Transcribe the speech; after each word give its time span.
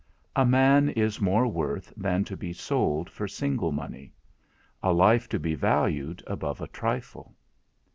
A 0.35 0.47
man 0.47 0.89
is 0.89 1.21
more 1.21 1.45
worth 1.45 1.93
than 1.95 2.23
to 2.23 2.35
be 2.35 2.53
sold 2.53 3.07
for 3.07 3.27
single 3.27 3.71
money; 3.71 4.11
a 4.81 4.91
life 4.93 5.29
to 5.29 5.37
be 5.37 5.53
valued 5.53 6.23
above 6.25 6.59
a 6.59 6.67
trifle. 6.67 7.35